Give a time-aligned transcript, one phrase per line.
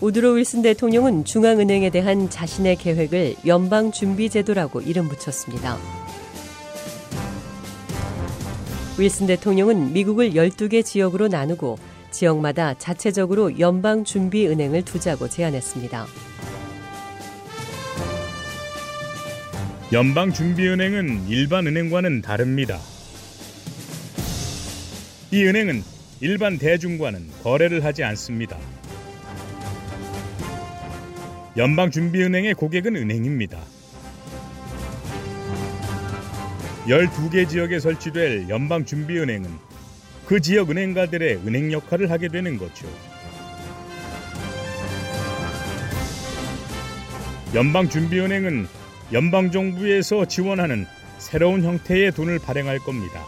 [0.00, 5.76] 우드로 윌슨 대통령은 중앙은행에 대한 자신의 계획을 연방준비제도라고 이름 붙였습니다.
[8.96, 11.78] 윌슨 대통령은 미국을 12개 지역으로 나누고
[12.12, 16.06] 지역마다 자체적으로 연방준비은행을 두자고 제안했습니다.
[19.92, 22.78] 연방준비은행은 일반 은행과는 다릅니다.
[25.32, 25.82] 이 은행은
[26.20, 28.58] 일반 대중과는 거래를 하지 않습니다.
[31.58, 33.58] 연방준비은행의 고객은 은행입니다.
[36.86, 39.50] 12개 지역에 설치될 연방준비은행은
[40.24, 42.86] 그 지역 은행가들의 은행 역할을 하게 되는 거죠.
[47.52, 48.68] 연방준비은행은
[49.12, 50.86] 연방정부에서 지원하는
[51.18, 53.24] 새로운 형태의 돈을 발행할 겁니다.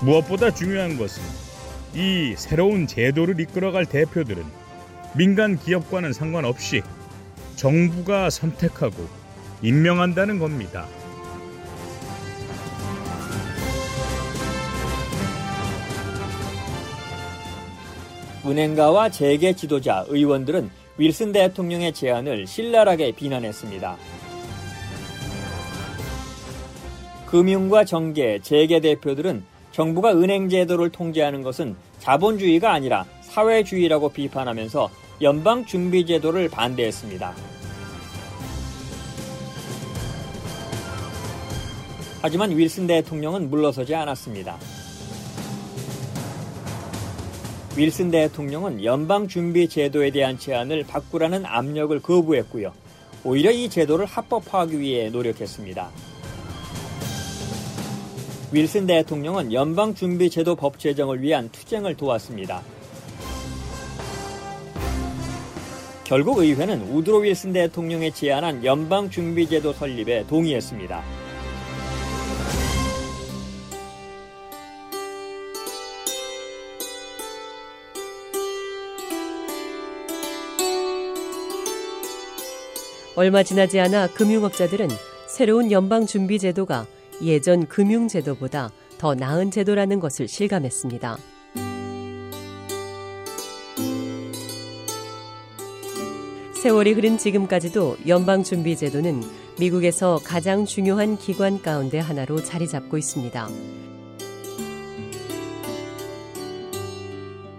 [0.00, 1.51] 무엇보다 중요한 것은
[1.94, 4.42] 이 새로운 제도를 이끌어갈 대표들은
[5.14, 6.82] 민간 기업과는 상관없이
[7.56, 9.06] 정부가 선택하고
[9.60, 10.86] 임명한다는 겁니다.
[18.44, 23.96] 은행가와 재계 지도자, 의원들은 윌슨 대통령의 제안을 신랄하게 비난했습니다.
[27.26, 34.90] 금융과 정계, 재계 대표들은 정부가 은행 제도를 통제하는 것은 자본주의가 아니라 사회주의라고 비판하면서
[35.22, 37.34] 연방 준비 제도를 반대했습니다.
[42.20, 44.56] 하지만 윌슨 대통령은 물러서지 않았습니다.
[47.76, 52.72] 윌슨 대통령은 연방 준비 제도에 대한 제안을 바꾸라는 압력을 거부했고요.
[53.24, 56.11] 오히려 이 제도를 합법화하기 위해 노력했습니다.
[58.52, 62.60] 윌슨 대통령은 연방준비제도 법 제정을 위한 투쟁을 도왔습니다.
[66.04, 71.02] 결국 의회는 우드로 윌슨 대통령이 제안한 연방준비제도 설립에 동의했습니다.
[83.16, 84.88] 얼마 지나지 않아 금융업자들은
[85.26, 86.86] 새로운 연방준비제도가
[87.22, 91.18] 예전 금융제도보다 더 나은 제도라는 것을 실감했습니다.
[96.62, 99.22] 세월이 흐른 지금까지도 연방준비제도는
[99.58, 103.48] 미국에서 가장 중요한 기관 가운데 하나로 자리 잡고 있습니다.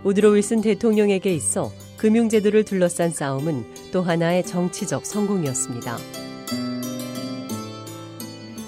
[0.03, 5.97] 우드로 윌슨 대통령에게 있어 금융제도를 둘러싼 싸움은 또 하나의 정치적 성공이었습니다.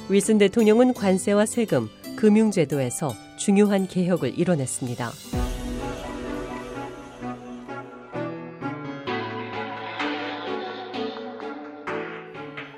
[0.08, 5.12] 윌슨 대통령은 관세와 세금, 금융제도에서 중요한 개혁을 이뤄냈습니다.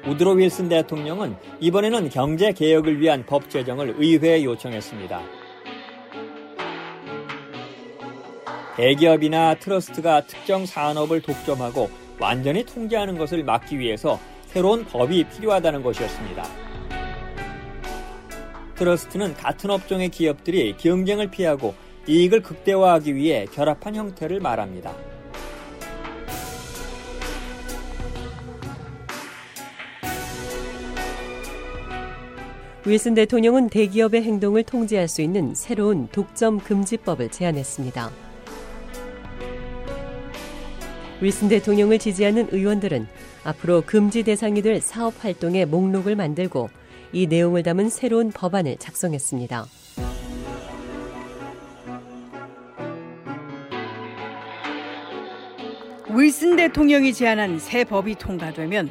[0.08, 5.22] 우드로 윌슨 대통령은 이번에는 경제 개혁을 위한 법 제정을 의회에 요청했습니다.
[8.78, 11.90] 대기업이나 트러스트가 특정 산업을 독점하고
[12.22, 16.66] 완전히 통제하는 것을 막기 위해서 새로운 법이 필요하다는 것이었습니다.
[18.78, 21.74] 트러스트는 같은 업종의 기업들이 경쟁을 피하고
[22.08, 24.94] 이익을 극대화하기 위해 결합한 형태를 말합니다.
[32.85, 38.12] 윌슨 대통령은 대기업의 행동을 통제할 수 있는 새로운 독점 금지법을 제안했습니다.
[41.20, 43.08] 윌슨 대통령을 지지하는 의원들은
[43.44, 46.70] 앞으로 금지 대상이 될 사업 활동의 목록을 만들고
[47.14, 49.66] 이 내용을 담은 새로운 법안을 작성했습니다.
[56.09, 58.90] 윌슨 대통령이 제안한 새 법이 통과되면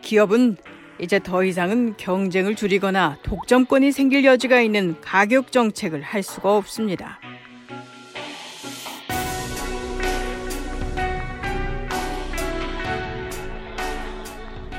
[0.00, 0.56] 기업은
[0.98, 7.20] 이제 더 이상은 경쟁을 줄이거나 독점권이 생길 여지가 있는 가격 정책을 할 수가 없습니다.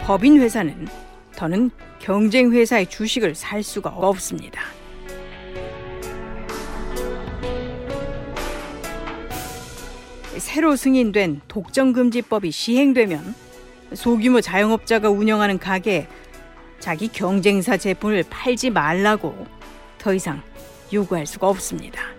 [0.03, 0.87] 법인 회사는
[1.37, 1.69] 더는
[1.99, 4.59] 경쟁 회사의 주식을 살 수가 없습니다.
[10.39, 13.35] 새로 승인된 독점금지법이 시행되면
[13.93, 16.07] 소규모 자영업자가 운영하는 가게에
[16.79, 19.45] 자기 경쟁사 제품을 팔지 말라고
[19.99, 20.41] 더 이상
[20.91, 22.16] 요구할 수가 없습니다.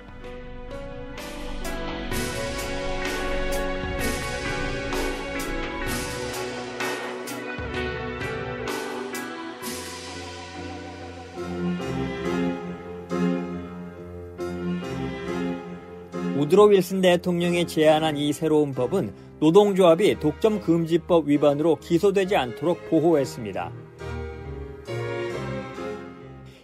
[16.48, 23.70] 우드로 윌슨 대통령이 제안한 이 새로운 법은 노동조합이 독점금지법 위반으로 기소되지 않도록 보호했습니다.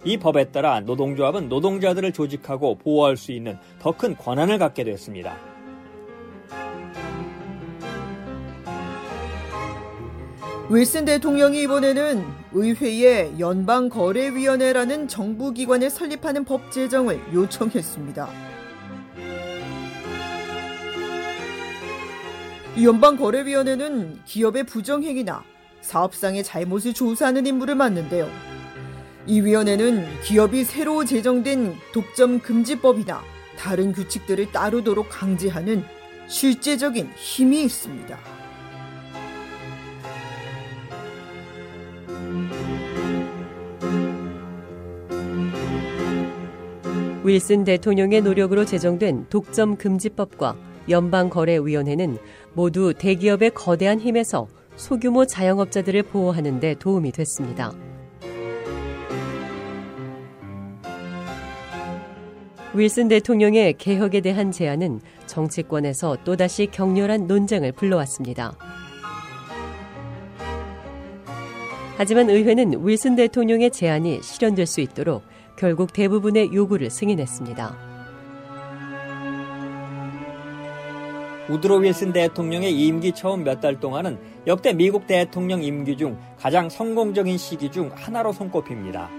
[0.05, 5.37] 이 법에 따라 노동조합은 노동자들을 조직하고 보호할 수 있는 더 큰 권한을 갖게 됐습니다.
[10.71, 18.54] 윌슨 대통령이 이번에는 의회에 연방거래위원회라는 정부기관을 설립하는 법 제정을 요청했습니다.
[22.82, 25.44] 연방거래위원회는 기업의 부정행위나
[25.81, 28.29] 사업상의 잘못을 조사하는 임무를 맡는데요.
[29.26, 33.23] 이 위원회는 기업이 새로 제정된 독점 금지법이나
[33.56, 35.85] 다른 규칙들을 따르도록 강제하는
[36.26, 38.19] 실제적인 힘이 있습니다.
[47.23, 52.19] 윌슨 대통령의 노력으로 제정된 독점 금지법과 연방거래위원회는
[52.53, 57.73] 모두 대기업의 거대한 힘에서 소규모 자영업자들을 보호하는 데 도움이 됐습니다.
[62.75, 68.57] 윌슨 대통령의 개혁에 대한 제안은 정치권에서 또다시 격렬한 논쟁을 불러왔습니다.
[71.97, 75.23] 하지만 의회는 윌슨 대통령의 제안이 실현될 수 있도록
[75.57, 77.94] 결국 대부분의 요구를 승인했습니다.
[81.49, 87.37] 우드로 윌슨 대통령의 임기 처음 몇 달 동안은 역대 미국 대통령 임기 중 가장 성공적인
[87.38, 89.11] 시기 중 하나로 손꼽힙니다.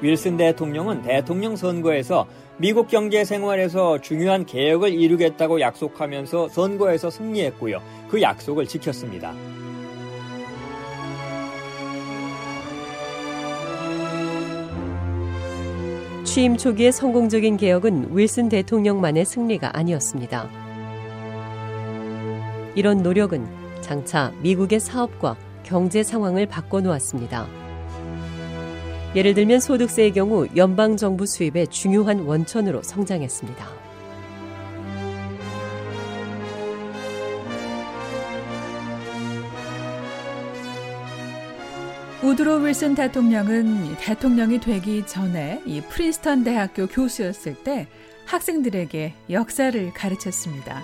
[0.00, 2.26] 윌슨 대통령은 대통령 선거에서
[2.56, 7.80] 미국 경제 생활에서 중요한 개혁을 이루겠다고 약속하면서 선거에서 승리했고요.
[8.08, 9.34] 그 약속을 지켰습니다.
[16.28, 20.48] 취임 초기의 성공적인 개혁은 윌슨 대통령만의 승리가 아니었습니다.
[22.74, 23.46] 이런 노력은
[23.80, 27.48] 장차 미국의 사업과 경제 상황을 바꿔놓았습니다.
[29.16, 33.87] 예를 들면 소득세의 경우 연방정부 수입의 중요한 원천으로 성장했습니다.
[42.20, 47.86] 우드로 윌슨 대통령은 대통령이 되기 전에 이 프린스턴 대학교 교수였을 때
[48.26, 50.82] 학생들에게 역사를 가르쳤습니다.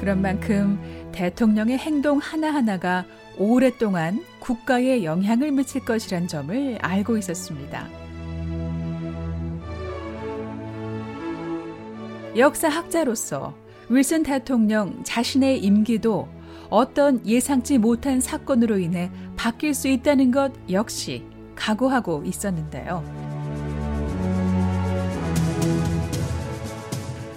[0.00, 0.80] 그런 만큼
[1.12, 3.04] 대통령의 행동 하나하나가
[3.38, 7.88] 오랫동안 국가에 영향을 미칠 것이란 점을 알고 있었습니다.
[12.36, 13.54] 역사학자로서
[13.88, 16.35] 윌슨 대통령 자신의 임기도
[16.70, 21.22] 어떤 예상치 못한 사건으로 인해 바뀔 수 있다는 것 역시
[21.54, 23.04] 각오하고 있었는데요.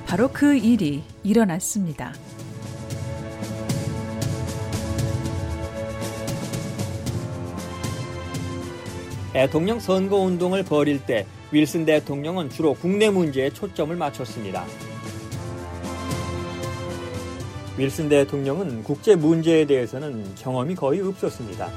[0.06, 2.14] 바로 그 일이 일어났습니다.
[9.34, 14.66] 대통령 선거 운동을 벌일 때 윌슨 대통령은 주로 국내 문제에 초점을 맞췄습니다.
[17.80, 21.70] 윌슨 대통령은 국제 문제에 대해서는 경험이 거의 없었습니다.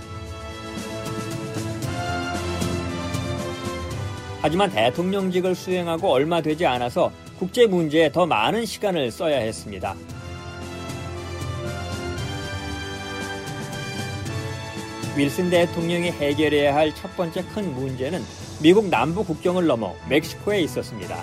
[4.40, 9.94] 하지만 대통령직을 수행하고 얼마 되지 않아서 국제 문제에 더 많은 시간을 써야 했습니다.
[15.16, 18.25] 윌슨 대통령이 해결해야 할 첫 번째 큰 문제는
[18.61, 21.23] 미국 남부 국경을 넘어 멕시코에 있었습니다.